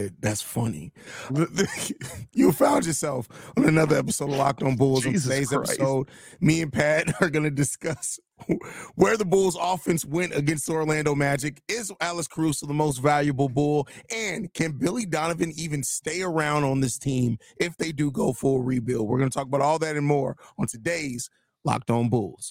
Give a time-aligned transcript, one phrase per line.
[0.00, 0.92] Eh, that's funny.
[2.32, 5.04] you found yourself on another episode of Locked On Bulls.
[5.04, 5.70] Jesus on today's Christ.
[5.72, 8.18] episode, me and Pat are going to discuss
[8.96, 11.62] where the Bulls' offense went against the Orlando Magic.
[11.68, 13.86] Is Alex Caruso the most valuable Bull?
[14.12, 18.60] And can Billy Donovan even stay around on this team if they do go for
[18.60, 19.08] a rebuild?
[19.08, 21.30] We're going to talk about all that and more on today's
[21.64, 22.50] Locked On Bulls.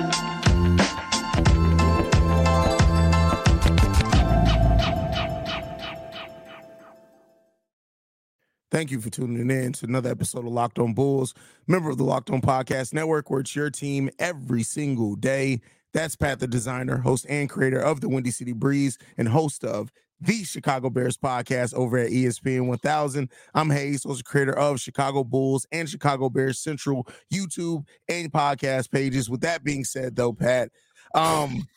[8.71, 11.33] Thank you for tuning in to another episode of Locked On Bulls,
[11.67, 15.59] member of the Locked On Podcast Network, where it's your team every single day.
[15.93, 19.91] That's Pat, the designer, host, and creator of the Windy City Breeze, and host of
[20.21, 23.29] the Chicago Bears podcast over at ESPN 1000.
[23.53, 29.29] I'm Haize, also creator of Chicago Bulls and Chicago Bears Central YouTube and podcast pages.
[29.29, 30.69] With that being said, though, Pat,
[31.13, 31.67] um,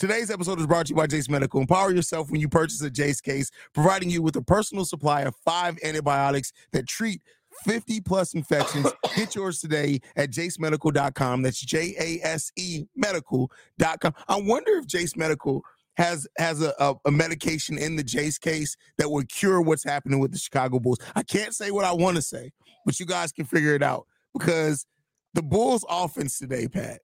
[0.00, 1.60] Today's episode is brought to you by Jase Medical.
[1.60, 5.36] Empower yourself when you purchase a Jase case, providing you with a personal supply of
[5.44, 7.20] five antibiotics that treat
[7.66, 8.86] 50 plus infections.
[9.14, 11.42] Get yours today at jasemedical.com.
[11.42, 14.14] That's J A S E medical.com.
[14.26, 15.62] I wonder if Jase Medical
[15.98, 20.18] has has a, a, a medication in the Jase case that would cure what's happening
[20.18, 20.98] with the Chicago Bulls.
[21.14, 22.52] I can't say what I want to say,
[22.86, 24.86] but you guys can figure it out because
[25.34, 27.02] the Bulls offense today, Pat,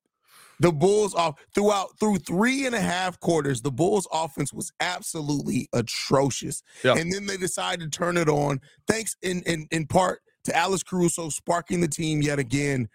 [0.60, 5.68] the Bulls off throughout through three and a half quarters, the Bulls offense was absolutely
[5.72, 6.62] atrocious.
[6.96, 10.82] And then they decided to turn it on, thanks in, in in part to Alex
[10.82, 12.88] Caruso sparking the team yet again.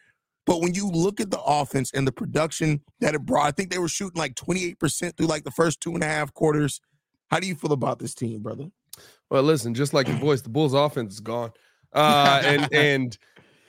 [0.46, 3.70] But when you look at the offense and the production that it brought, I think
[3.70, 6.82] they were shooting like 28% through like the first two and a half quarters.
[7.30, 8.72] How do you feel about this team, brother?
[9.30, 11.52] Well, listen, just like your voice, the Bulls' offense is gone.
[11.94, 13.18] Uh, and and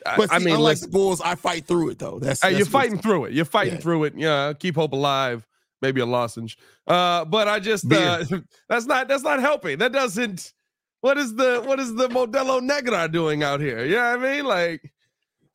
[0.06, 2.18] I- But I mean, unlike the Bulls, I fight through it though.
[2.18, 3.32] That's, Hey, that's you're fighting through it.
[3.32, 3.80] You're fighting Yeah.
[3.80, 4.14] through it.
[4.16, 5.46] Yeah, keep hope alive.
[5.80, 6.56] Maybe a lozenge.
[6.86, 8.24] Uh, but I just uh,
[8.68, 9.78] that's not that's not helping.
[9.78, 10.52] That doesn't.
[11.00, 13.84] What is the what is the Modelo Negra doing out here?
[13.84, 14.44] You know what I mean?
[14.44, 14.92] Like,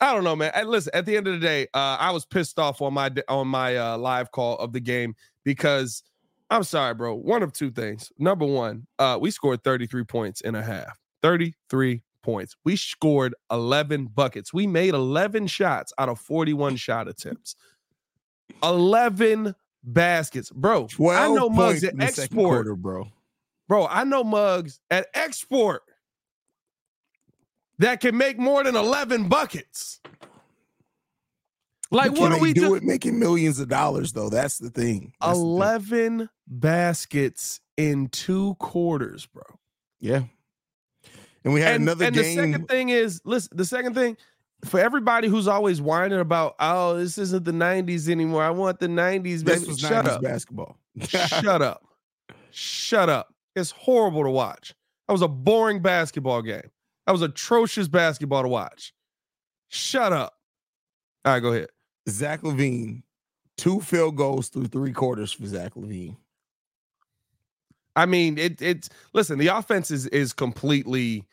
[0.02, 0.52] I don't know, man.
[0.53, 3.09] And listen, at the end of the day, uh, I was pissed off on my
[3.29, 5.16] on my uh, live call of the game
[5.46, 6.03] because
[6.50, 7.16] I'm sorry, bro.
[7.16, 8.12] One of two things.
[8.18, 11.00] Number one, uh, we scored 33 points in a half.
[11.24, 12.58] 33 points.
[12.66, 14.54] We scored 11 buckets.
[14.54, 17.56] We made 11 shots out of 41 shot attempts.
[18.62, 20.52] 11 baskets.
[20.52, 22.50] Bro, I 12 know mugs at in the second export.
[22.50, 23.08] quarter, bro.
[23.70, 25.84] Bro, I know mugs at export
[27.80, 30.02] that can make more than 11 buckets.
[31.90, 34.30] Like, what are we do it making millions of dollars though?
[34.30, 35.14] That's the thing.
[35.22, 35.52] That's the thing.
[35.54, 39.44] 11 baskets in two quarters, bro.
[40.02, 40.24] Yeah.
[41.47, 42.35] And we had and, another and game.
[42.35, 44.18] the second thing is, listen, the second thing
[44.66, 48.44] for everybody who's always whining about, oh, this isn't the 90s anymore.
[48.44, 49.59] I want the 90s, baby.
[49.59, 50.22] this was Shut 90s up.
[50.22, 50.78] basketball.
[51.08, 51.85] Shut up.
[52.52, 53.34] Shut up.
[53.56, 54.75] It's horrible to watch.
[55.08, 56.69] That was a boring basketball game.
[57.06, 58.94] That was atrocious basketball to watch.
[59.69, 60.34] Shut up.
[61.24, 61.69] All right, go ahead.
[62.09, 63.03] Zach LaVine,
[63.56, 66.18] two field goals through three quarters for Zach LaVine.
[67.96, 71.25] I mean, it it's listen, the offense is is completely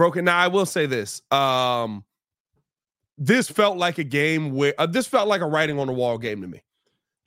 [0.00, 0.24] broken.
[0.24, 1.20] Now, I will say this.
[1.30, 2.04] Um
[3.22, 6.16] this felt like a game where uh, this felt like a writing on the wall
[6.16, 6.62] game to me.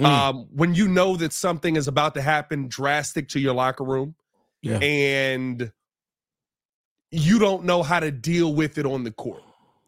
[0.01, 0.05] Mm.
[0.05, 4.15] Um when you know that something is about to happen drastic to your locker room
[4.63, 4.79] Yeah.
[4.79, 5.71] and
[7.11, 9.43] you don't know how to deal with it on the court.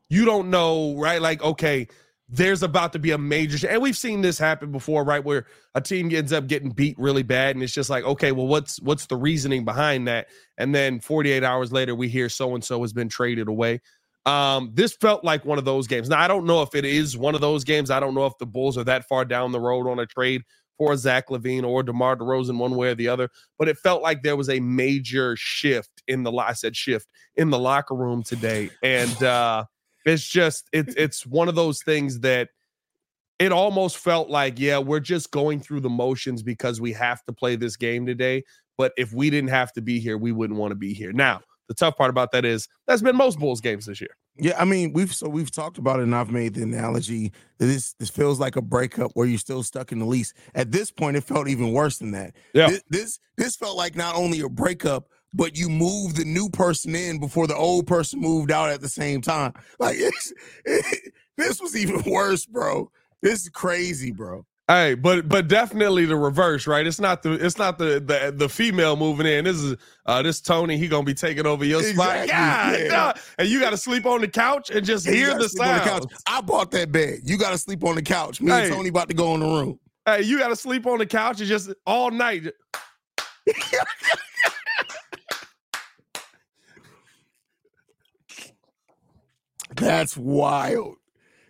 [0.09, 1.19] You don't know, right?
[1.19, 1.87] Like, okay,
[2.27, 5.23] there's about to be a major, and we've seen this happen before, right?
[5.23, 8.47] Where a team ends up getting beat really bad, and it's just like, okay, well,
[8.47, 10.27] what's what's the reasoning behind that?
[10.57, 13.81] And then 48 hours later, we hear so and so has been traded away.
[14.25, 16.09] Um, this felt like one of those games.
[16.09, 17.91] Now, I don't know if it is one of those games.
[17.91, 20.41] I don't know if the Bulls are that far down the road on a trade
[20.79, 23.29] for Zach LaVine or DeMar DeRozan, one way or the other.
[23.59, 26.31] But it felt like there was a major shift in the.
[26.31, 29.65] I said shift in the locker room today, and uh,
[30.05, 32.49] it's just it's it's one of those things that
[33.39, 37.33] it almost felt like yeah we're just going through the motions because we have to
[37.33, 38.43] play this game today.
[38.77, 41.13] But if we didn't have to be here, we wouldn't want to be here.
[41.13, 44.15] Now the tough part about that is that's been most Bulls games this year.
[44.37, 47.67] Yeah, I mean, we've so we've talked about it, and I've made the analogy that
[47.67, 50.33] this this feels like a breakup where you're still stuck in the lease.
[50.53, 52.35] At this point, it felt even worse than that.
[52.53, 52.67] Yeah.
[52.67, 56.95] This this, this felt like not only a breakup, but you move the new person
[56.95, 59.53] in before the old person moved out at the same time.
[59.79, 60.33] Like it's,
[61.37, 62.89] this was even worse, bro.
[63.21, 64.45] This is crazy, bro.
[64.67, 66.87] Hey, but but definitely the reverse, right?
[66.87, 69.45] It's not the it's not the the, the female moving in.
[69.45, 69.75] This is
[70.07, 70.77] uh this Tony.
[70.77, 72.23] He gonna be taking over your spot.
[72.23, 73.13] Exactly, yeah.
[73.37, 75.85] and you got to sleep on the couch and just hear the sleep on the
[75.85, 76.09] sound.
[76.09, 76.13] couch.
[76.27, 77.19] I bought that bed.
[77.25, 78.41] You got to sleep on the couch.
[78.41, 78.65] Me Hey.
[78.67, 79.79] and Tony about to go in the room.
[80.05, 82.47] Hey, you got to sleep on the couch and just all night.
[89.75, 90.95] That's wild.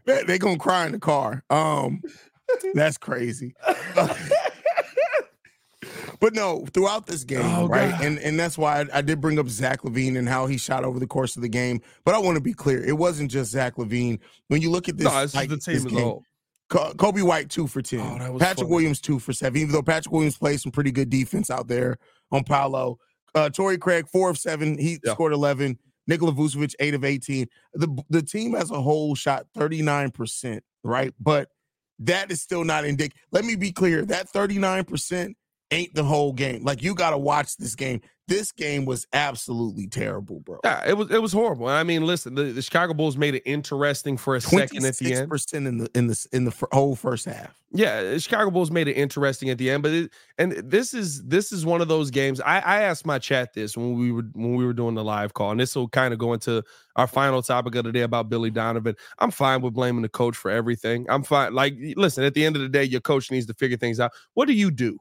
[0.06, 1.44] They, they gonna cry in the car.
[1.50, 2.01] Um,
[2.74, 3.56] that's crazy.
[6.19, 7.92] but no, throughout this game, Oh, right?
[7.92, 8.01] God.
[8.04, 10.83] And and that's why I, I did bring up Zach LaVine and how he shot
[10.83, 11.81] over the course of the game.
[12.04, 14.19] But I want to be clear, it wasn't just Zach LaVine.
[14.48, 16.19] When you look at this, no, this like, the this team as game,
[16.69, 18.00] Coby White two for ten.
[18.21, 18.69] Oh, Patrick funny.
[18.71, 19.60] Williams two for seven.
[19.62, 21.98] Even though Patrick Williams played some pretty good defense out there
[22.31, 22.98] on Paolo.
[23.33, 24.78] Uh, Torrey Craig four of seven.
[24.78, 25.13] He Yeah.
[25.13, 25.78] scored eleven.
[26.07, 27.48] Nikola Vucevic eight of eighteen.
[27.74, 30.63] The the team as a whole shot thirty nine percent.
[30.84, 31.50] Right, but
[32.00, 33.22] that is still not indicative.
[33.31, 34.06] Let me be clear.
[34.06, 35.38] That thirty nine percent
[35.71, 36.63] ain't the whole game.
[36.63, 38.01] Like you got to watch this game.
[38.27, 40.59] This game was absolutely terrible, bro.
[40.63, 41.67] Yeah, it was it was horrible.
[41.67, 45.13] I mean, listen, the, the Chicago Bulls made it interesting for a second at the
[45.13, 45.29] end.
[45.29, 47.53] percent in the in the in the whole first half.
[47.71, 51.23] Yeah, the Chicago Bulls made it interesting at the end, but it, and this is
[51.25, 52.41] this is one of those games.
[52.41, 55.35] I, I asked my chat this when we were when we were doing the live
[55.35, 56.63] call, and this will kind of go into
[56.95, 58.95] our final topic of the day about Billy Donovan.
[59.19, 61.06] I'm fine with blaming the coach for everything.
[61.09, 61.53] I'm fine.
[61.53, 64.13] Like, listen, at the end of the day, your coach needs to figure things out.
[64.33, 64.97] What do you do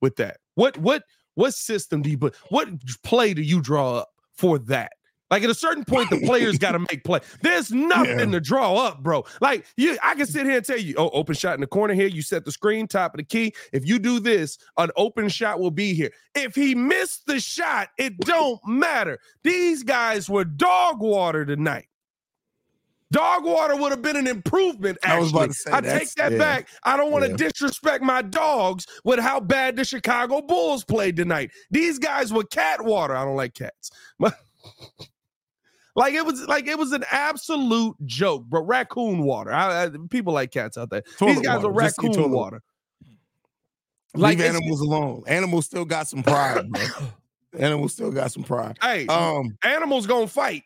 [0.00, 0.38] with that?
[0.54, 1.04] What what
[1.34, 2.34] what system do you put?
[2.48, 2.68] What
[3.02, 4.92] play do you draw up for that?
[5.30, 7.20] Like at a certain point, the players got to make play.
[7.40, 8.24] There's nothing Yeah.
[8.26, 9.24] to draw up, bro.
[9.40, 11.94] Like you, I can sit here and tell you, oh, open shot in the corner
[11.94, 12.08] here.
[12.08, 13.54] You set the screen, top of the key.
[13.72, 16.10] If you do this, an open shot will be here.
[16.34, 19.20] If he missed the shot, it don't matter.
[19.44, 21.86] These guys were dog water tonight.
[23.12, 24.96] Dog water would have been an improvement.
[25.02, 26.38] Actually, I was about to say, I take that yeah.
[26.38, 26.68] back.
[26.84, 27.36] I don't want to Yeah.
[27.48, 31.50] disrespect my dogs with how bad the Chicago Bulls played tonight.
[31.72, 33.16] These guys were cat water.
[33.16, 33.90] I don't like cats.
[35.96, 39.52] Like it was like it was an absolute joke, but Raccoon water.
[39.52, 41.02] I, I, people like cats out there.
[41.18, 41.82] These guys are water.
[41.86, 42.62] Just say raccoon toilet water.
[44.14, 45.24] Leave it's- animals alone.
[45.26, 46.82] Animals still got some pride, bro.
[47.58, 48.78] animals still got some pride.
[48.80, 50.62] Hey, Um, animals gonna fight.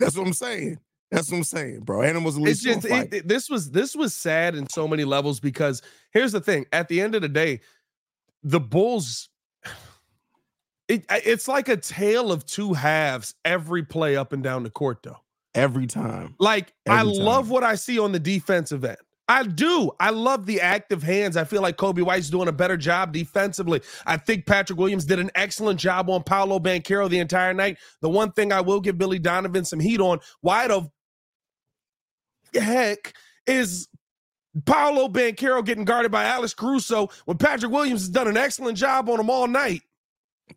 [0.00, 0.78] that's what I'm saying.
[1.10, 2.02] That's what I'm saying, bro.
[2.02, 5.82] Animals at It's just it, this was this was sad in so many levels because
[6.12, 7.60] here's the thing: at the end of the day,
[8.42, 9.28] the Bulls.
[10.88, 15.04] It, it's like a tale of two halves every play up and down the court,
[15.04, 15.18] though.
[15.54, 16.34] every time.
[16.40, 18.98] Like I Every love what I see on the defensive end.
[19.28, 19.92] I do.
[20.00, 21.36] I love the active hands.
[21.36, 23.80] I feel like Coby White's doing a better job defensively.
[24.04, 27.78] I think Patrick Williams did an excellent job on Paolo Banchero the entire night.
[28.00, 30.90] The one thing I will give Billy Donovan some heat on, why the
[32.54, 33.14] heck
[33.46, 33.88] is
[34.64, 39.08] Paolo Banchero getting guarded by Alex Caruso when Patrick Williams has done an excellent job
[39.08, 39.82] on him all night?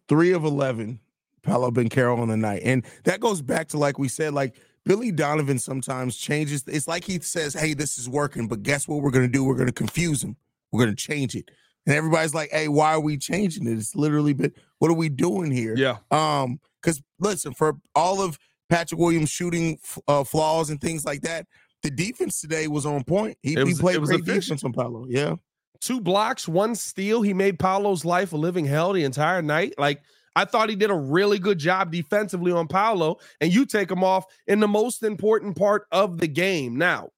[0.07, 0.99] Three of eleven,
[1.43, 4.55] Paolo Carroll on the night, and that goes back to like we said, like
[4.85, 6.63] Billy Donovan sometimes changes.
[6.67, 9.01] It's like he says, "Hey, this is working," but guess what?
[9.01, 9.43] We're gonna do?
[9.43, 10.35] We're gonna confuse him.
[10.71, 11.51] We're gonna change it,
[11.85, 15.09] and everybody's like, "Hey, why are we changing it?" It's literally, been, what are we
[15.09, 15.75] doing here?
[15.77, 15.97] Yeah.
[16.09, 18.37] Um, because listen, for all of
[18.69, 21.45] Patrick Williams shooting uh, flaws and things like that,
[21.83, 23.37] the defense today was on point.
[23.41, 24.59] He, It he played was great efficient.
[24.59, 25.05] defense on Paolo.
[25.07, 25.35] Yeah,
[25.81, 27.21] two blocks, one steal.
[27.21, 29.75] He made Paolo's life a living hell the entire night.
[29.77, 30.01] Like
[30.35, 34.03] I thought he did a really good job defensively on Paolo, and you take him
[34.03, 36.77] off in the most important part of the game.
[36.77, 37.09] Now,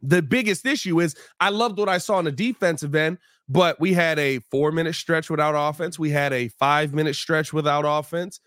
[0.00, 3.92] the biggest issue is I loved what I saw on the defensive end, but we
[3.92, 5.98] had a four minute stretch without offense.
[5.98, 8.40] We had a five minute stretch without offense.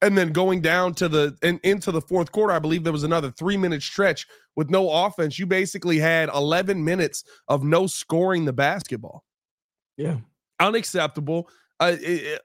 [0.00, 3.04] And then going down to the and into the fourth quarter, I believe there was
[3.04, 5.38] another three minute stretch with no offense.
[5.38, 9.24] You basically had 11 minutes of no scoring the basketball.
[9.96, 10.18] yeah.
[10.60, 11.48] Unacceptable.
[11.80, 11.96] Uh,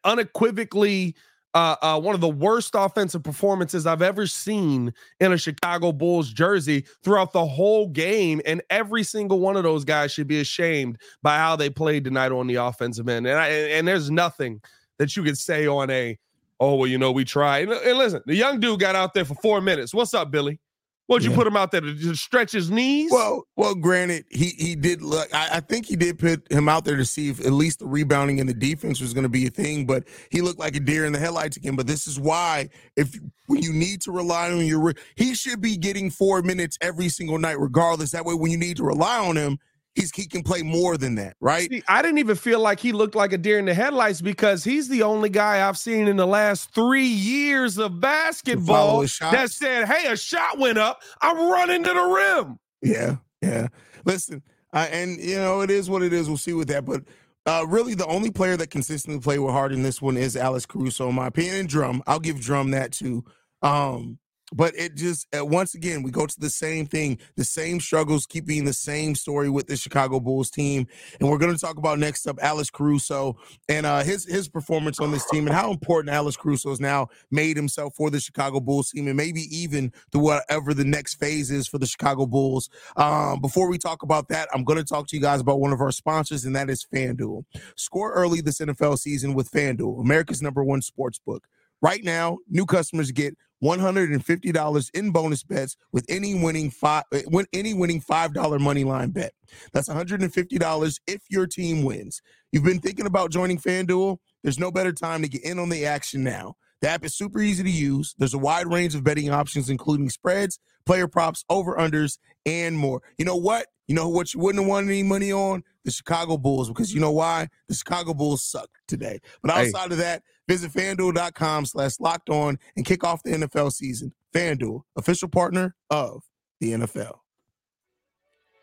[0.03, 1.15] unequivocally,
[1.55, 6.31] uh, uh, one of the worst offensive performances I've ever seen in a Chicago Bulls
[6.31, 8.41] jersey throughout the whole game.
[8.45, 12.31] And every single one of those guys should be ashamed by how they played tonight
[12.31, 13.27] on the offensive end.
[13.27, 14.61] And I, and there's nothing
[14.97, 16.17] that you could say on a,
[16.59, 17.69] oh well, you know, we tried.
[17.69, 19.93] And, and listen, the young dude got out there for four minutes.
[19.93, 20.59] What's up, Billy?
[21.07, 21.37] What'd you Yeah.
[21.37, 23.11] put him out there to just stretch his knees?
[23.11, 25.27] Well, well, granted, he he did look.
[25.35, 27.87] I, I think he did put him out there to see if at least the
[27.87, 29.85] rebounding and the defense was going to be a thing.
[29.85, 31.75] But he looked like a deer in the headlights again.
[31.75, 35.75] But this is why, if when you need to rely on your, he should be
[35.75, 38.11] getting four minutes every single night, regardless.
[38.11, 39.59] That way, when you need to rely on him,
[39.95, 41.69] he's he can play more than that, right?
[41.69, 44.63] See, I didn't even feel like he looked like a deer in the headlights because
[44.63, 49.87] he's the only guy I've seen in the last three years of basketball that said,
[49.87, 51.01] "Hey, a shot went up.
[51.21, 53.67] I'm running to the rim." Yeah, yeah.
[54.05, 56.27] Listen, Uh, and you know, it is what it is.
[56.27, 56.83] We'll see with that.
[56.83, 57.03] But
[57.45, 60.65] uh, really, the only player that consistently played with heart in this one is Alex
[60.65, 61.55] Caruso, in my opinion.
[61.55, 63.23] And Drum, I'll give Drum that too.
[63.61, 64.17] Um,
[64.53, 68.25] but it just uh, once again we go to the same thing the same struggles
[68.25, 70.87] keep being the same story with the chicago bulls team
[71.19, 73.35] and we're going to talk about next up alex caruso
[73.67, 77.07] and uh, his his performance on this team and how important alex caruso has now
[77.31, 81.51] made himself for the chicago bulls team and maybe even to whatever the next phase
[81.51, 82.69] is for the chicago bulls.
[82.95, 85.73] Um, before we talk about that i'm going to talk to you guys about one
[85.73, 87.45] of our sponsors and that is fanduel.
[87.75, 91.47] Score early this nfl season with fanduel america's number one sports book
[91.81, 97.45] right now new customers get $150 in bonus bets with any winning five eh, when
[97.53, 99.33] any winning $5 money line bet.
[99.71, 102.21] That's $150 if your team wins.
[102.51, 104.17] You've been thinking about joining FanDuel?
[104.43, 106.55] There's no better time to get in on the action now.
[106.81, 108.13] The app is super easy to use.
[108.17, 113.01] There's a wide range of betting options, including spreads, player props, over unders, and more.
[113.17, 113.67] You know what?
[113.87, 115.63] You know what you wouldn't won any money on?
[115.83, 117.47] The Chicago Bulls, because you know why?
[117.67, 119.19] The Chicago Bulls suck today.
[119.41, 119.93] But outside hey.
[119.93, 124.13] of that, visit fanduel.com slash locked on and kick off the NFL season.
[124.33, 126.23] FanDuel, official partner of
[126.59, 127.19] the NFL.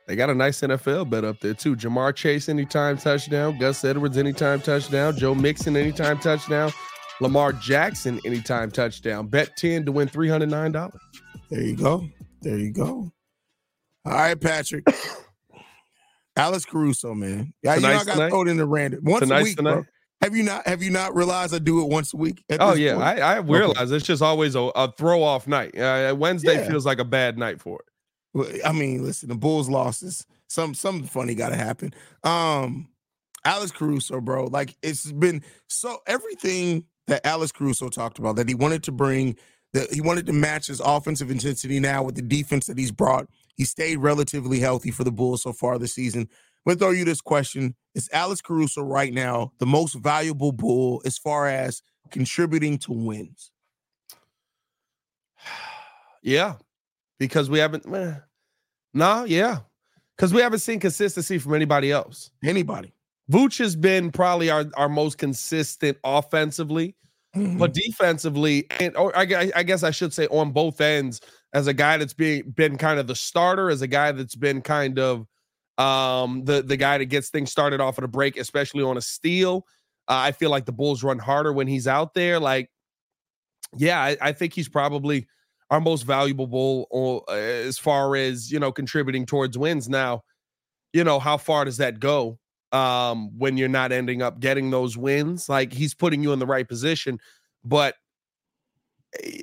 [0.08, 1.76] They got a nice NFL bet up there too.
[1.76, 6.72] Ja'Marr Chase anytime touchdown, Gus Edwards anytime touchdown, Joe Mixon anytime touchdown,
[7.20, 9.28] Lamar Jackson anytime touchdown.
[9.28, 10.92] Bet 10 to win $309.
[11.50, 12.08] There you go.
[12.42, 13.12] There you go.
[14.04, 14.84] All right, Patrick.
[16.40, 17.52] Alex Caruso, man.
[17.62, 19.73] Yeah, you know I got thrown in the random once Tonight's a week, tonight?
[19.73, 19.85] bro.
[20.23, 20.66] Have you not?
[20.66, 22.44] Have you not realized I do it once a week?
[22.59, 23.97] Oh yeah, I, I, realize okay.
[23.97, 25.78] it's just always a, a throw off night.
[25.78, 26.68] Uh, Wednesday yeah.
[26.68, 27.87] feels like a bad night for it.
[28.35, 30.26] Well, I mean, listen, the Bulls losses.
[30.49, 31.94] Some something funny got to happen.
[32.23, 32.88] Um,
[33.44, 34.44] Alex Caruso, bro.
[34.44, 39.37] Like it's been so everything that Alex Caruso talked about that he wanted to bring
[39.73, 43.28] that he wanted to match his offensive intensity now with the defense that he's brought.
[43.60, 46.22] He stayed relatively healthy for the Bulls so far this season.
[46.22, 46.28] I'm
[46.66, 51.18] gonna throw you this question: Is Alex Caruso right now the most valuable Bull as
[51.18, 53.52] far as contributing to wins?
[56.22, 56.54] Yeah,
[57.18, 57.84] because we haven't.
[57.94, 58.14] Eh,
[58.94, 59.58] nah, yeah,
[60.16, 62.30] because we haven't seen consistency from anybody else.
[62.42, 62.94] Anybody.
[63.30, 66.96] Vooch has been probably our, our most consistent offensively,
[67.37, 67.58] mm-hmm.
[67.58, 71.20] but defensively, and or I, I guess I should say on both ends,
[71.52, 74.62] as a guy that's being been kind of the starter, as a guy that's been
[74.62, 75.26] kind of
[75.78, 79.02] um, the the guy that gets things started off at a break, especially on a
[79.02, 79.66] steal.
[80.08, 82.40] Uh, I feel like the Bulls run harder when he's out there.
[82.40, 82.68] Like,
[83.76, 85.28] yeah, I, I think he's probably
[85.70, 89.88] our most valuable bull uh, as far as you know contributing towards wins.
[89.88, 90.22] Now,
[90.92, 92.39] you know how far does that go
[92.72, 95.48] um, when you're not ending up getting those wins?
[95.48, 97.18] Like he's putting you in the right position,
[97.64, 97.94] but
[99.22, 99.42] eh,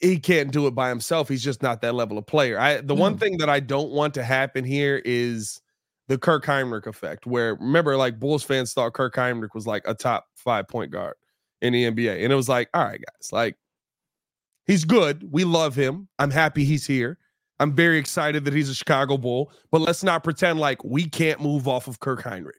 [0.00, 1.28] he can't do it by himself.
[1.28, 2.58] He's just not that level of player.
[2.58, 2.98] I the mm.
[2.98, 5.60] one thing that I don't want to happen here is
[6.08, 9.94] the Kirk Hinrich effect, where remember, like Bulls fans thought Kirk Hinrich was like a
[9.94, 11.14] top five point guard
[11.62, 12.24] in the NBA.
[12.24, 13.56] And it was like, all right, guys, like
[14.66, 15.30] he's good.
[15.30, 16.08] We love him.
[16.18, 17.18] I'm happy he's here.
[17.60, 21.40] I'm very excited that he's a Chicago Bull, but let's not pretend like we can't
[21.40, 22.52] move off of Kirk Hinrich.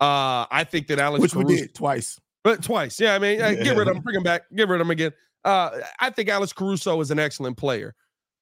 [0.00, 3.14] Uh, I think that Alex, which Caruso, we did twice, but twice, yeah.
[3.14, 3.54] I mean, yeah.
[3.54, 5.12] get rid of him, bring him back, get rid of him again.
[5.44, 7.94] Uh, I think Alex Caruso is an excellent player.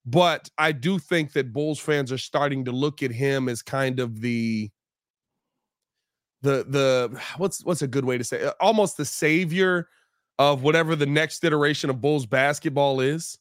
[0.07, 3.99] But I do think that Bulls fans are starting to look at him as kind
[3.99, 4.71] of the
[6.43, 8.55] the the what's what's a good way to say it?
[8.61, 9.89] almost the savior
[10.39, 13.37] of whatever the next iteration of Bulls basketball is.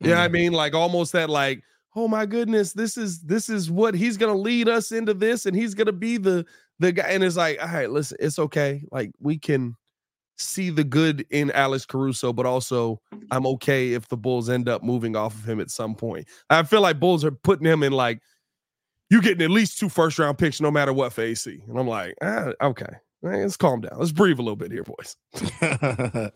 [0.00, 0.32] Yeah, you know I mm-hmm.
[0.32, 1.62] mean, like almost that like,
[1.94, 5.56] oh my goodness, this is this is what he's gonna lead us into this, and
[5.56, 6.44] he's gonna be the
[6.78, 7.08] the guy.
[7.08, 8.82] And it's like, all right, listen, it's okay.
[8.90, 9.76] Like we can
[10.38, 13.00] see the good in Alex Caruso, but also
[13.30, 16.28] I'm okay if the Bulls end up moving off of him at some point.
[16.50, 18.20] I feel like Bulls are putting him in like
[19.08, 21.62] you're getting at least two first round picks no matter what for AC.
[21.68, 22.92] And I'm like, ah, okay.
[23.22, 23.98] Let's calm down.
[23.98, 25.16] Let's breathe a little bit here, boys.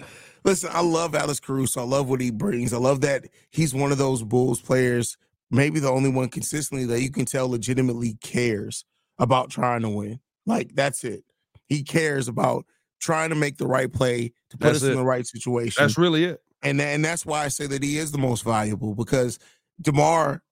[0.44, 1.80] Listen, I love Alex Caruso.
[1.80, 2.72] I love what he brings.
[2.72, 5.16] I love that he's one of those Bulls players,
[5.50, 8.84] maybe the only one consistently that you can tell legitimately cares
[9.18, 10.20] about trying to win.
[10.46, 11.25] Like that's it.
[11.66, 12.64] He cares about
[13.00, 14.92] trying to make the right play to put that's us it.
[14.92, 15.82] in the right situation.
[15.82, 16.40] That's really it.
[16.62, 19.38] And and that's why I say that he is the most valuable because
[19.80, 20.42] Demar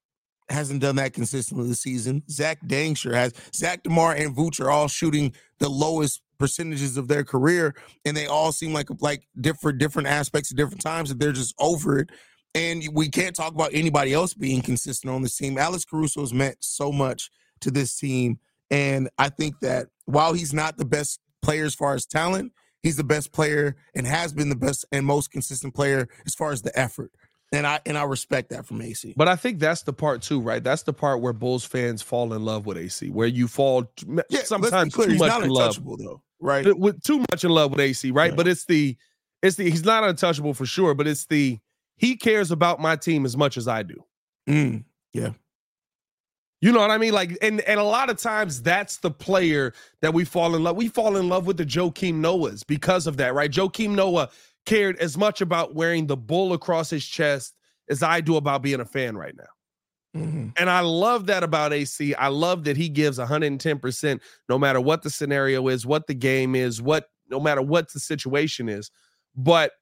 [0.50, 2.23] hasn't done that consistently this season.
[2.31, 3.33] Zach Dankshire has.
[3.55, 7.75] Zach Demar and Vooch are all shooting the lowest percentages of their career,
[8.05, 11.55] and they all seem like like different different aspects at different times that they're just
[11.59, 12.11] over it.
[12.55, 15.59] And we can't talk about anybody else being consistent on this team.
[15.59, 18.38] Alex Caruso has meant so much to this team,
[18.71, 22.52] and I think that while he's not the best player as far as talent.
[22.83, 26.52] He's the best player and has been the best and most consistent player as far
[26.52, 27.11] as the effort.
[27.50, 29.14] And I and I respect that from AC.
[29.17, 30.62] But I think that's the part too, right?
[30.62, 33.90] That's the part where Bulls fans fall in love with AC, where you fall
[34.28, 35.69] yeah, sometimes clear, too he's much not in love.
[35.69, 36.78] untouchable though, right?
[36.78, 38.33] With too much in love with AC, right?
[38.33, 38.37] Yeah.
[38.37, 38.97] But it's the
[39.43, 41.59] it's the he's not untouchable for sure, but it's the
[41.97, 44.05] he cares about my team as much as I do.
[44.47, 47.12] Mm, You know what I mean?
[47.12, 50.76] Like, and and a lot of times that's the player that we fall in love.
[50.76, 53.50] We fall in love with the Joakim Noahs because of that, right?
[53.50, 54.28] Joakim Noah
[54.68, 57.56] cared as much about wearing the bull across his chest
[57.88, 60.20] as I do about being a fan right now.
[60.20, 60.52] mhm.
[60.58, 62.14] And I love that about AC.
[62.14, 66.54] I love that he gives 110% no matter what the scenario is, what the game
[66.54, 68.90] is, what no matter what the situation is.
[69.34, 69.72] But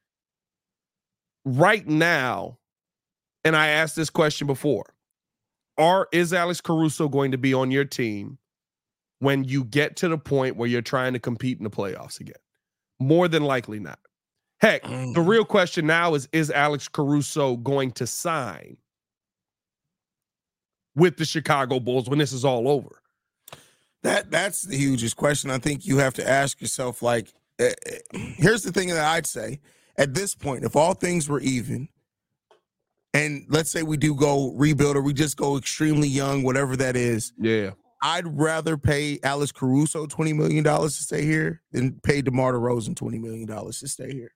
[1.45, 2.59] right now,
[3.45, 4.95] and I asked this question before,
[5.78, 8.38] are is Alex Caruso going to be on your team
[9.19, 12.35] when you get to the point where you're trying to compete in the playoffs again?
[13.00, 13.99] More than likely not.
[14.61, 15.27] Heck, the Mm.
[15.29, 18.79] real question now is is Alex Caruso going to sign
[20.95, 23.03] with the Chicago Bulls when this is all over?
[24.03, 25.51] That that's the hugest question.
[25.51, 27.03] I think you have to ask yourself.
[27.03, 27.75] Like, eh,
[28.13, 29.61] here's the thing that I'd say:
[29.99, 31.89] at this point, if all things were even,
[33.13, 36.97] and let's say we do go rebuild or we just go extremely young, whatever that
[36.97, 37.73] is, Yeah.
[38.03, 42.95] I'd rather pay Alex Caruso twenty million dollars to stay here than pay DeMar DeRozan
[42.97, 44.31] twenty million dollars to stay here.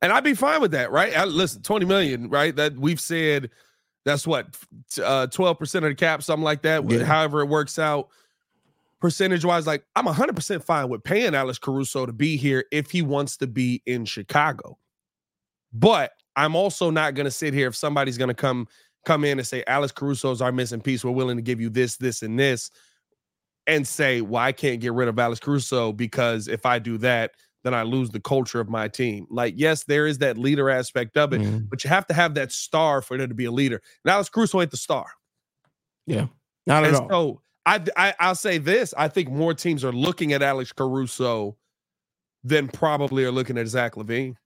[0.00, 1.16] And I'd be fine with that, right?
[1.16, 2.54] I, listen, 20 million, right?
[2.54, 3.50] That we've said
[4.04, 4.56] that's what
[5.02, 6.88] uh 12% of the cap, something like that.
[6.90, 7.04] Yeah.
[7.04, 8.08] However, it works out
[9.00, 9.66] percentage wise.
[9.66, 13.46] Like, I'm 100% fine with paying Alex Caruso to be here if he wants to
[13.46, 14.78] be in Chicago.
[15.72, 18.68] But I'm also not going to sit here if somebody's going to come
[19.04, 21.04] come in and say Alex Caruso is our missing piece.
[21.04, 22.70] We're willing to give you this, this, and this,
[23.66, 27.32] and say, well, I can't get rid of Alex Caruso because if I do that,
[27.64, 29.26] then I lose the culture of my team.
[29.30, 31.68] Like, yes, there is that leader aspect of it, Mhm.
[31.68, 33.82] but you have to have that star for there to be a leader.
[34.04, 35.06] And Alex Caruso ain't the star.
[36.06, 36.26] Yeah,
[36.66, 37.08] not at all.
[37.10, 41.56] so I, I I'll say this: I think more teams are looking at Alex Caruso
[42.44, 44.36] than probably are looking at Zach LaVine.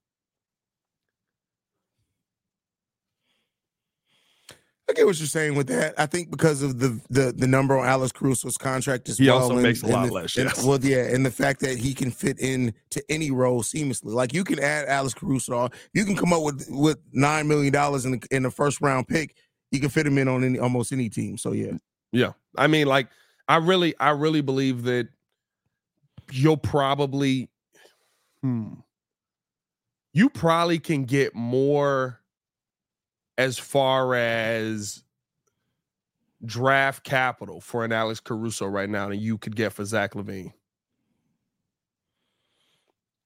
[4.91, 5.95] I get what you're saying with that.
[5.97, 9.39] I think because of the the, the number on Alex Caruso's contract as He well.
[9.39, 11.95] also and- makes a lot the- less, and- well, yeah, and the fact that he
[11.95, 14.13] can fit in to any role seamlessly.
[14.13, 18.05] Like you can add Alex Caruso, you can come up with with nine million dollars
[18.05, 19.37] in the, in the first round pick.
[19.71, 21.39] You can fit him in on any almost any team.
[21.39, 21.73] So yeah,
[22.13, 22.33] Yeah.
[22.59, 23.09] I mean, like,
[23.49, 25.09] I really, I really believe that
[26.31, 27.49] you'll probably,
[28.43, 28.75] hmm,
[30.13, 32.21] you probably can get more
[33.43, 35.03] as far as
[36.45, 40.53] draft capital for an Alex Caruso right now than you could get for Zach LaVine.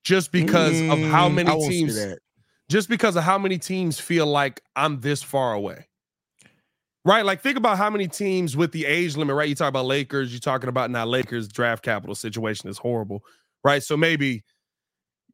[0.04, 2.16] Just because of how Mm, many I won't say teams,
[2.68, 5.86] just because of how many teams feel like I'm this far away.
[7.04, 7.24] Right?
[7.24, 9.48] Like think about how many teams with the age limit, right?
[9.48, 13.22] You talk about Lakers, you're talking about now Lakers draft capital situation is horrible.
[13.62, 13.82] Right?
[13.82, 14.44] So maybe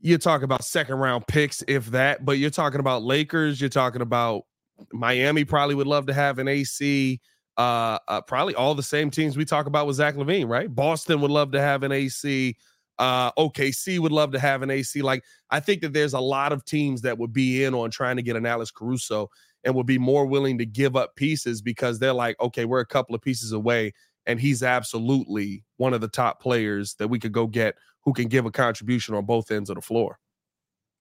[0.01, 4.03] you're talking about second round picks if that, but you're talking about Lakers, you're talking
[4.03, 4.45] about
[4.93, 7.21] Miami probably would love to have an AC
[7.59, 10.75] uh, uh probably all the same teams we talk about with Zach LaVine, right?
[10.75, 12.57] Boston would love to have an AC.
[12.99, 15.03] Uh, OKC would love to have an AC.
[15.03, 18.17] Like, I think that there's a lot of teams that would be in on trying
[18.17, 19.29] to get an Alex Caruso
[19.65, 22.87] and would be more willing to give up pieces because they're like, okay, we're a
[22.87, 23.93] couple of pieces away,
[24.27, 28.29] and he's absolutely one of the top players that we could go get who can
[28.29, 30.19] give a contribution on both ends of the floor.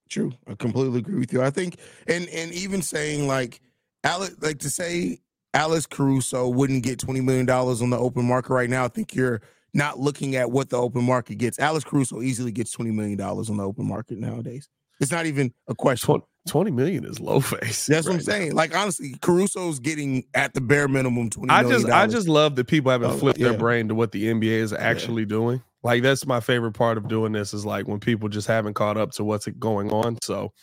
[0.10, 0.32] True.
[0.48, 1.42] I completely agree with you.
[1.42, 3.62] I think and and even saying like
[4.04, 5.20] Alex like to say
[5.54, 9.42] Alex Caruso wouldn't get $20 million on the open market right now, I think you're
[9.74, 11.60] not looking at what the open market gets.
[11.60, 14.68] Alex Caruso easily gets $20 million on the open market nowadays.
[15.00, 16.06] It's not even a question.
[16.08, 17.86] 20, 20 million is low face.
[17.88, 18.34] That's what I'm right now.
[18.34, 18.56] saying.
[18.56, 22.66] Like honestly, Caruso's getting at the bare minimum $20 I just I just love that
[22.68, 23.50] people haven't Oh, flipped yeah.
[23.50, 25.62] their brain to what the NBA is actually doing.
[25.84, 28.98] Like that's my favorite part of doing this is like when people just haven't caught
[28.98, 30.18] up to what's going on.
[30.22, 30.54] So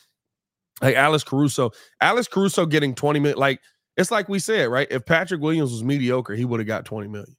[0.83, 3.61] like Alex Caruso, Alex Caruso getting 20 million, like
[3.97, 4.87] it's like we said, right?
[4.91, 7.37] If Patrick Williams was mediocre, he would have got 20 million.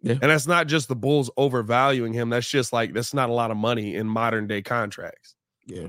[0.00, 0.12] Yeah.
[0.20, 2.28] And that's not just the Bulls overvaluing him.
[2.30, 5.34] That's just like that's not a lot of money in modern day contracts.
[5.66, 5.88] Yeah.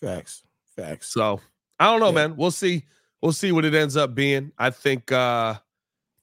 [0.00, 0.42] Facts.
[0.76, 1.12] Facts.
[1.12, 1.40] So
[1.78, 2.28] I don't know, Yeah.
[2.28, 2.36] man.
[2.36, 2.84] We'll see.
[3.20, 4.50] We'll see what it ends up being.
[4.58, 5.60] I think uh I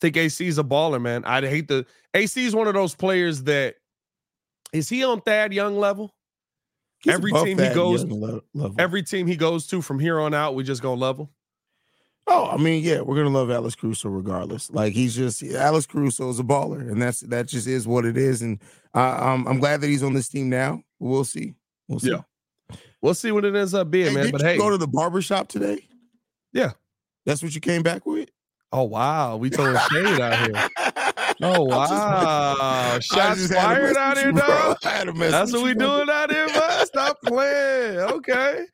[0.01, 1.23] think AC is a baller, man.
[1.25, 3.75] I'd hate to AC is one of those players that
[4.73, 6.13] is he on Thad Young level?
[7.01, 8.41] He's every team he goes- level.
[8.77, 11.29] Every team he goes to from here on out, we just go level.
[12.27, 14.69] Oh, I mean, yeah, we're gonna love Alex Caruso regardless.
[14.69, 18.17] Like he's just Alex Caruso is a baller, and that's that just is what it
[18.17, 18.41] is.
[18.43, 18.59] And
[18.93, 20.83] uh, I'm I'm glad that he's on this team now.
[20.99, 21.55] We'll see.
[21.87, 22.11] We'll see.
[22.11, 22.21] Yeah.
[23.01, 24.23] We'll see what it ends up being, Hey, man.
[24.25, 25.87] did But you hey, go to the barber shop today?
[26.53, 26.71] Yeah.
[27.25, 28.29] That's what you came back with?
[28.71, 30.67] Oh wow, we throwing shade out here.
[31.41, 34.41] Oh wow, shots just had to fired out here, bro.
[34.45, 34.77] dog.
[34.83, 36.38] I had to mess That's what we doing out here.
[36.89, 37.97] Stop playing.
[37.99, 38.65] Okay,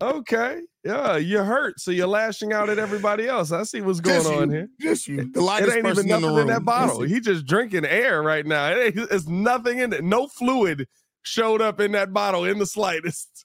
[0.00, 3.50] okay, yeah, you're hurt, so you're lashing out at everybody else.
[3.52, 4.54] I see what's going Just on you.
[4.56, 4.68] here.
[4.80, 5.16] Just you.
[5.32, 6.38] The It ain't person even in the nothing room.
[6.40, 7.02] in that bottle.
[7.02, 8.68] He just drinking air right now.
[8.70, 10.04] It it's nothing in it.
[10.04, 10.86] No fluid
[11.22, 13.44] showed up in that bottle in the slightest.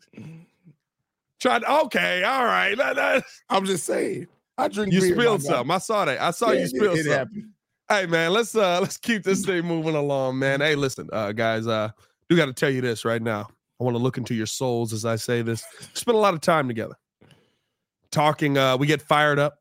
[1.39, 1.63] Tried.
[1.63, 2.77] Okay, all right.
[2.77, 4.27] That- that- I'm just saying.
[4.57, 5.49] I drink you beer, spilled guy.
[5.49, 5.71] some.
[5.71, 6.21] I saw that.
[6.21, 7.11] I saw Yeah, you it- spill it some.
[7.13, 7.49] happened.
[7.89, 10.61] Hey man, let's uh let's keep this thing moving along, man.
[10.61, 11.89] Hey, listen, uh guys, uh
[12.29, 13.49] do got to tell you this right now.
[13.79, 15.63] I want to look into your souls as I say this.
[15.93, 16.95] Spend a lot of time together.
[18.11, 19.59] Talking uh we get fired up.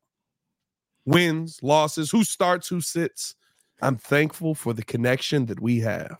[1.04, 3.34] Wins, losses, who starts, who sits.
[3.80, 6.18] I'm thankful for the connection that we have.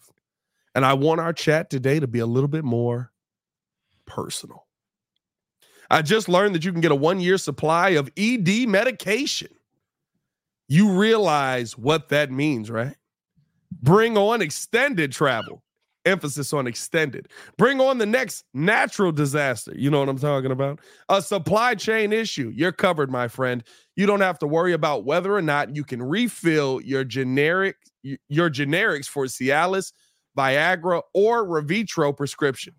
[0.75, 3.13] And I want our chat today to be a little bit more
[4.07, 4.67] personal.
[5.89, 9.51] I just learned that you can get a 1-year supply of ED medication
[10.73, 12.97] you realize what that means, right?
[13.83, 15.63] Bring on extended travel.
[16.05, 17.29] Emphasis on extended.
[17.57, 19.73] Bring on the next natural disaster.
[19.77, 20.81] You know what I'm talking about?
[21.09, 22.53] A supply chain issue.
[22.55, 23.63] You're covered, my friend.
[23.97, 28.51] You don't have to worry about whether or not you can refill your generic your
[28.51, 29.93] generics for Cialis,
[30.37, 32.75] Viagra, or Levitra prescription.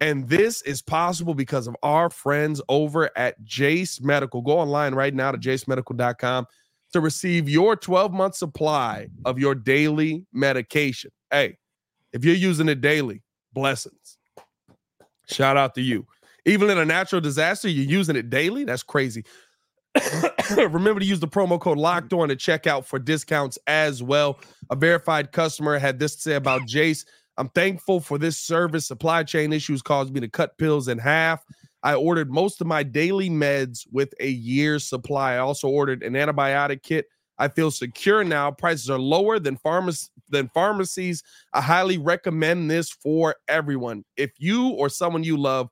[0.00, 4.40] And this is possible because of our friends over at Jase Medical.
[4.40, 6.46] Go online right now to jasemedical.com
[6.92, 11.10] to receive your 12 month supply of your daily medication.
[11.30, 11.58] Hey,
[12.12, 14.18] if you're using it daily, blessings.
[15.28, 16.06] Shout out to you.
[16.44, 18.64] Even in a natural disaster, you're using it daily.
[18.64, 19.24] That's crazy.
[20.56, 24.40] Remember to use the promo code locked on at checkout for discounts as well.
[24.70, 27.04] A verified customer had this to say about Jase.
[27.36, 28.86] I'm thankful for this service.
[28.86, 31.44] Supply chain issues caused me to cut pills in half.
[31.82, 35.34] I ordered most of my daily meds with a year's supply.
[35.34, 37.06] I also ordered an antibiotic kit.
[37.40, 38.50] I feel secure now.
[38.50, 41.22] Prices are lower than pharmac- than pharmacies.
[41.54, 44.04] I highly recommend this for everyone.
[44.16, 45.70] If you or someone you love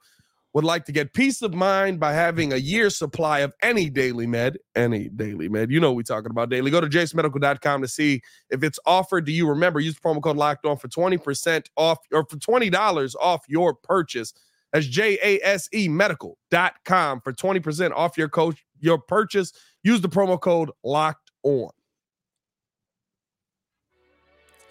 [0.55, 4.27] would like to get peace of mind by having a year's supply of any daily
[4.27, 6.71] med, any daily med, you know we're talking about daily.
[6.71, 9.47] Go to jasemedical.com to see if it's offered Do you.
[9.47, 14.33] Remember, use promo code locked on for 20% off or for $20 off your purchase.
[14.73, 19.53] That's J-A-S-E medical.com for 20% off your coach your purchase.
[19.83, 21.71] Use the promo code locked on.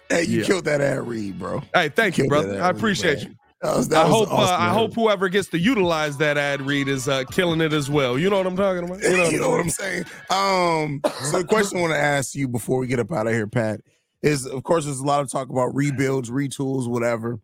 [0.08, 0.46] Hey, you Yeah.
[0.46, 1.62] killed that ad read, bro.
[1.74, 2.62] Hey, thank you, Killed brother.
[2.62, 3.34] I ad read, appreciate you.
[3.60, 6.86] That was, that I hope uh, I hope whoever gets to utilize that ad read
[6.86, 8.16] is uh, killing it as well.
[8.16, 9.02] You know what I'm talking about?
[9.02, 10.04] You know what, you know what I'm saying?
[10.30, 13.32] Um, so the question I want to ask you before we get up out of
[13.32, 13.80] here, Pat,
[14.22, 17.40] is of course there's a lot of talk about rebuilds, retools, whatever.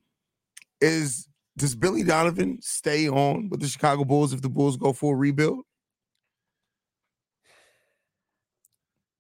[0.81, 5.15] Is does Billy Donovan stay on with the Chicago Bulls if the Bulls go for
[5.15, 5.65] a rebuild?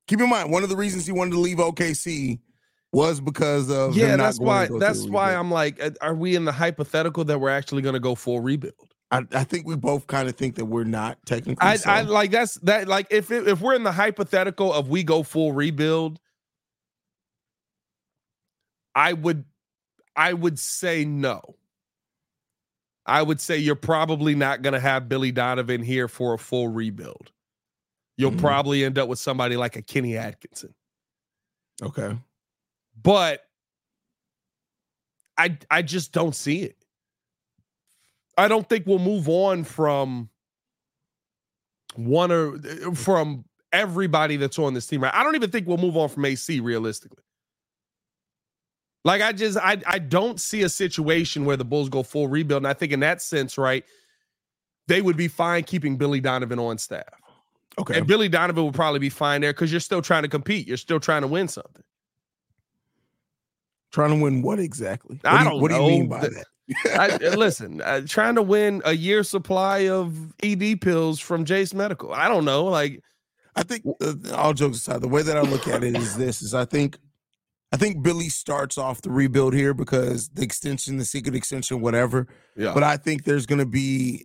[0.07, 2.39] Keep in mind, one of the reasons he wanted to leave OKC
[2.93, 4.69] was because of yeah, that's why.
[4.79, 5.35] That's why.
[5.35, 8.41] I'm like, uh, are we in the hypothetical that we're actually going to go full
[8.41, 8.95] rebuild?
[9.11, 11.67] I, I think we both kind of think that we're not technically.
[11.67, 11.91] I, so.
[11.91, 12.87] I like that's that.
[12.89, 16.21] Like if it, if we're in the hypothetical of we go full rebuild,
[18.95, 19.45] I would,
[20.15, 21.41] I would say no.
[23.07, 26.69] I would say you're probably not going to have Billy Donovan here for a full
[26.69, 27.33] rebuild.
[28.17, 28.41] You'll Mhm.
[28.41, 30.75] probably end up with somebody like a Kenny Atkinson.
[31.83, 32.17] okay.
[33.03, 33.49] but
[35.37, 36.77] I I just don't see it.
[38.39, 40.31] I don't think we'll move on from
[41.97, 42.59] one or
[42.95, 45.03] from everybody that's on this team.
[45.03, 45.13] Right?
[45.15, 47.23] I don't even think we'll move on from AC realistically.
[49.05, 52.61] Like I just I I don't see a situation where the Bulls go full rebuild.
[52.63, 53.85] And I think in that sense, right,
[54.87, 57.24] they would be fine keeping Billy Donovan on staff.
[57.79, 57.99] Okay.
[57.99, 60.67] And Billy Donovan would probably be fine there because you're still trying to compete.
[60.69, 61.83] You're still trying to win something.
[63.93, 65.19] Trying to win what exactly?
[65.23, 66.45] What I do you- don't What do you mean by The- that?
[66.99, 71.75] I, uh, listen, uh, trying to win a year supply of ED pills from Jase
[71.75, 72.13] Medical.
[72.15, 72.65] I don't know.
[72.65, 73.03] Like,
[73.55, 76.41] I think uh, all jokes aside, the way that I look at it is this:
[76.41, 76.97] is I think,
[77.71, 82.29] I think Billy starts off the rebuild here because the extension, the secret extension, whatever.
[82.57, 84.25] yeah, But I think there's going to be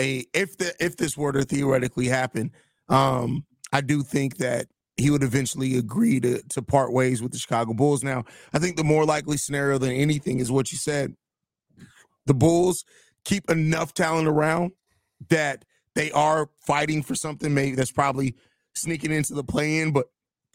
[0.00, 2.50] a if the if this were to theoretically happen,
[2.88, 7.38] um, I do think that he would eventually agree to to part ways with the
[7.38, 8.02] Chicago Bulls.
[8.02, 11.14] Now, I think the more likely scenario than anything is what you said.
[12.26, 12.84] The Bulls
[13.24, 14.72] keep enough talent around
[15.28, 17.54] that they are fighting for something.
[17.54, 18.34] Maybe that's probably
[18.74, 20.06] sneaking into the play in, but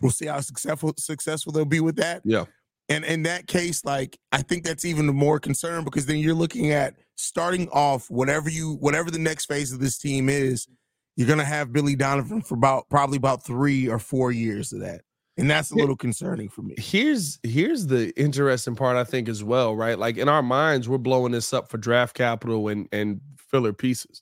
[0.01, 2.21] we'll see how successful successful they'll be with that.
[2.25, 2.45] yeah,
[2.89, 6.71] And in that case, like I think that's even more concern because then you're looking
[6.71, 10.67] at starting off whatever you whatever the next phase of this team is,
[11.15, 15.01] you're gonna have Billy Donovan for about probably about three or four years of that.
[15.35, 16.75] And that's a little concerning for me.
[16.77, 19.97] Here's here's the interesting part, I think, as well, right?
[19.97, 24.21] Like in our minds, we're blowing this up for draft capital and and filler pieces.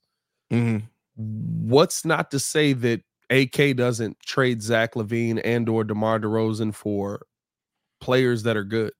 [0.51, 0.85] Mm-hmm.
[1.15, 7.25] What's not to say that AK doesn't trade Zach LaVine and or DeMar DeRozan for
[7.99, 8.93] players that are good?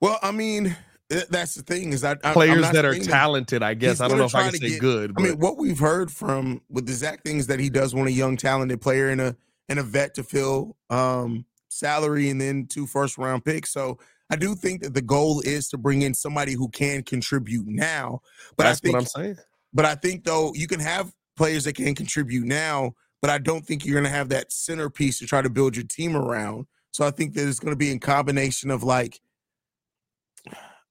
[0.00, 0.76] Well, I mean,
[1.08, 3.62] that's the thing is I, players that are talented.
[3.62, 5.14] I guess I don't know if I can say get, good.
[5.14, 5.22] But.
[5.22, 8.12] I mean, what we've heard from with the Zach things that he does want a
[8.12, 9.36] young, talented player and a
[9.68, 13.72] and a vet to fill um, salary and then two first round picks.
[13.72, 13.98] So
[14.30, 18.20] I do think that the goal is to bring in somebody who can contribute now.
[18.56, 19.36] But that's I think, what I'm saying.
[19.72, 22.92] But I think though you can have players that can contribute now,
[23.22, 25.86] but I don't think you're going to have that centerpiece to try to build your
[25.86, 26.66] team around.
[26.90, 29.20] So I think that it's going to be in combination of like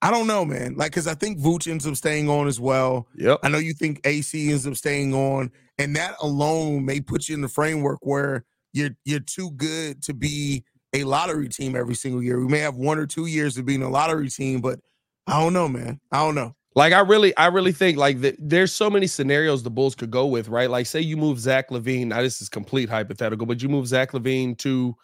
[0.02, 0.76] I don't know, man.
[0.76, 3.08] Like, because I think Vooch ends up staying on as well.
[3.16, 3.40] Yep.
[3.44, 7.36] I know you think AC ends up staying on, and that alone may put you
[7.36, 12.22] in the framework where you're you're too good to be a lottery team every single
[12.22, 12.40] year.
[12.40, 14.80] We may have one or two years of being a lottery team, but
[15.26, 16.00] I don't know, man.
[16.12, 16.54] I don't know.
[16.76, 20.12] Like I really, I really think like the, there's so many scenarios the Bulls could
[20.12, 20.70] go with, right?
[20.70, 22.08] Like say you move Zach LaVine.
[22.08, 24.96] Now this is complete hypothetical, but you move Zach LaVine to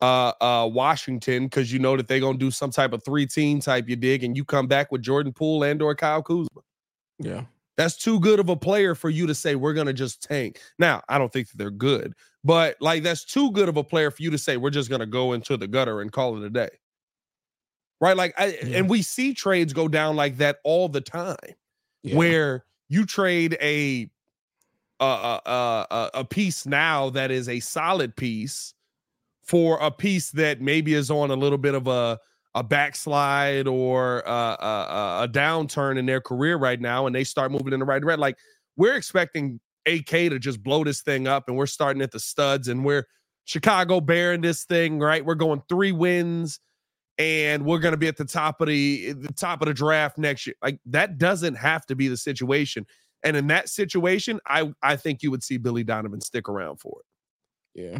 [0.00, 3.60] uh uh Washington because you know that they're gonna do some type of three team
[3.60, 6.62] type you dig, and you come back with Jordan Poole and or Kyle Kuzma.
[7.18, 7.44] Yeah.
[7.76, 10.60] That's too good of a player for you to say we're gonna just tank.
[10.78, 14.10] Now, I don't think that they're good, but like that's too good of a player
[14.10, 16.50] for you to say we're just gonna go into the gutter and call it a
[16.50, 16.70] day.
[18.00, 18.16] Right?
[18.16, 18.78] Like I yeah.
[18.78, 21.36] and we see trades go down like that all the time
[22.02, 22.16] yeah.
[22.16, 24.08] where you trade a
[25.00, 28.74] a, a a a piece now that is a solid piece
[29.46, 32.18] for a piece that maybe is on a little bit of a
[32.54, 37.52] a backslide or a, a, a, downturn in their career right now, and they start
[37.52, 38.18] moving in the right direction.
[38.18, 38.38] Like
[38.78, 42.68] we're expecting AK to just blow this thing up, and we're starting at the studs,
[42.68, 43.06] and we're
[43.44, 45.24] Chicago bearing this thing right.
[45.24, 46.58] We're going three wins,
[47.18, 50.16] and we're going to be at the top of the the top of the draft
[50.16, 50.56] next year.
[50.62, 52.86] Like that doesn't have to be the situation.
[53.22, 57.00] And in that situation, I I think you would see Billy Donovan stick around for
[57.00, 57.82] it.
[57.82, 57.98] Yeah.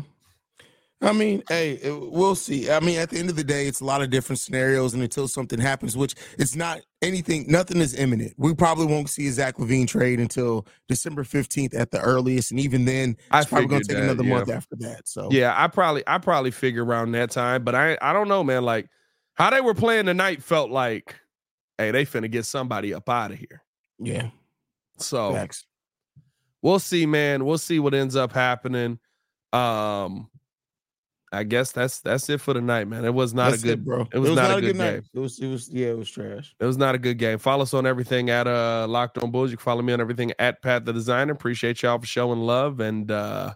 [1.03, 2.71] I mean, hey, we'll see.
[2.71, 5.03] I mean, at the end of the day, it's a lot of different scenarios, and
[5.03, 8.33] until something happens, which it's not anything, nothing is imminent.
[8.39, 12.59] We probably won't see a Zach LaVine trade until December fifteenth at the earliest, and
[12.59, 14.35] even then, it's I probably going to take that, another yeah.
[14.35, 15.07] month after that.
[15.07, 18.43] So, yeah, I probably, I probably figure around that time, but I, I don't know,
[18.43, 18.63] man.
[18.63, 18.89] Like
[19.35, 21.15] how they were playing tonight felt like,
[21.77, 23.63] hey, they finna get somebody up out of here.
[23.99, 24.31] Yeah.
[24.97, 25.47] So,
[26.63, 27.45] we'll see, man.
[27.45, 28.99] We'll see what ends up happening.
[29.53, 30.31] Um
[31.33, 33.05] I guess that's that's it for the night, man.
[33.05, 34.07] It was not that's a good, it, bro.
[34.13, 35.03] It was, it was not, not, a good, good game.
[35.13, 36.55] It was, it was, yeah, it was trash.
[36.61, 37.39] It was not a good game.
[37.39, 39.51] Follow us on everything at uh Locked On Bulls.
[39.51, 41.33] You can follow me on everything at Pat the Designer.
[41.33, 42.81] Appreciate y'all for showing love.
[42.81, 43.55] And uh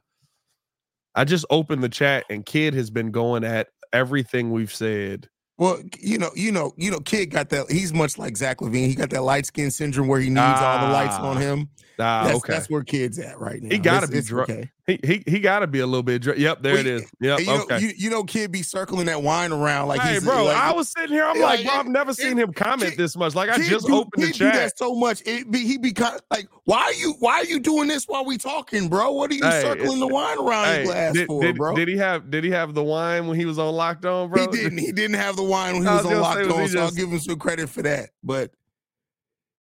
[1.15, 5.29] I just opened the chat, and Kid has been going at everything we've said
[5.61, 7.71] well, you know, you know, you know, kid got that.
[7.71, 8.87] He's much like Zach LaVine.
[8.87, 11.41] He got that light skin syndrome where he needs ah, all the lights on ah.
[11.41, 11.69] him.
[12.01, 12.53] Ah, that's, okay.
[12.53, 13.69] That's where kid's at right now.
[13.71, 14.51] He got to be drunk.
[14.51, 14.71] Okay.
[14.87, 16.39] He he, he got to be a little bit drunk.
[16.39, 17.11] Yep, there well, it is.
[17.21, 17.41] Yep.
[17.41, 17.75] You okay.
[17.75, 20.01] Know, you, you know, kid be circling that wine around like.
[20.01, 21.25] Hey, bro, like, I was sitting here.
[21.25, 23.35] I'm like, like bro, I've never it, seen him comment kid, this much.
[23.35, 24.55] Like, I just do, opened the chat.
[24.55, 25.23] that so much.
[25.27, 25.95] It be, he be
[26.31, 29.13] like, why are you why are you doing this while we talking, bro?
[29.13, 31.75] What are you hey, circling the wine around hey, your glass did, for, did, bro?
[31.75, 34.41] Did he have did he have the wine when he was on Locked On, bro?
[34.41, 34.79] He didn't.
[34.79, 36.69] He didn't have the wine when he was, was on Locked On.
[36.69, 38.11] So I'll give him some credit for that.
[38.23, 38.53] But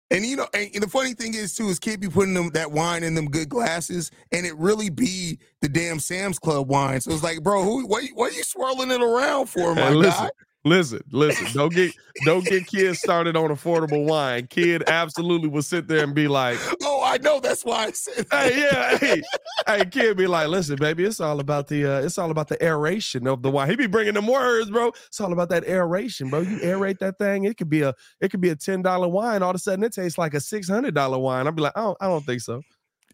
[0.10, 2.72] and you know, and, the funny thing is too is kid be putting them that
[2.72, 7.02] wine in them good glasses, and it really be the damn Sam's Club wine.
[7.02, 9.94] So it's like, bro, who, what, what are you swirling it around for, my hey,
[9.96, 10.30] listen, guy?
[10.68, 11.94] Listen, listen, don't get
[12.26, 14.48] don't get kids started on affordable wine.
[14.48, 18.28] Kid absolutely will sit there and be like, "Oh, I know that's why I said."
[18.30, 18.52] That.
[18.52, 19.22] Hey, yeah, hey,
[19.66, 22.62] hey, kid be like, "Listen, baby, it's all about the uh, it's all about the
[22.64, 24.90] aeration of the wine." He be bringing them words, bro.
[25.08, 26.42] It's all about that aeration, bro.
[26.42, 29.42] You aerate that thing, it could be a it could be a ten dollar wine.
[29.42, 31.48] All of a sudden, it tastes like a six hundred dollar wine.
[31.48, 32.62] I'd be like, I don't, I don't think so.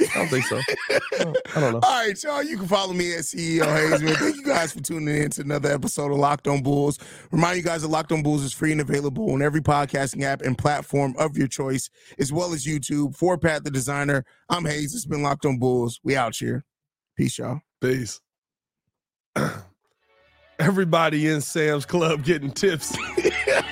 [0.01, 0.60] I don't think so.
[0.60, 1.79] I don't, know.
[1.84, 2.43] All right, y'all.
[2.43, 4.15] You can follow me at CEO Hazeman.
[4.15, 6.97] Thank you guys for tuning in to another episode of Locked On Bulls.
[7.32, 10.41] Remind you guys that Locked On Bulls is free and available on every podcasting app
[10.41, 13.15] and platform of your choice, as well as YouTube.
[13.15, 14.95] For Pat the Designer, I'm Haize.
[14.95, 15.99] It's been Locked On Bulls.
[16.03, 16.65] We out here.
[17.15, 17.62] Peace, y'all.
[17.79, 18.19] Peace.
[20.60, 22.97] Everybody in Sam's Club getting tips.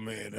[0.00, 0.30] man,